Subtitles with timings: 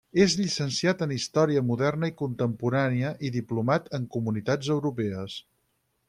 [0.21, 5.37] És llicenciat en Història Moderna i Contemporània i diplomat en Comunitats Europees.